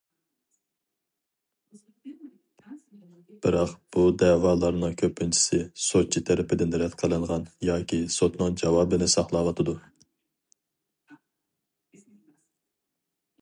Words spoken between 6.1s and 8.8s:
تەرىپىدىن رەت قىلىنغان ياكى سوتنىڭ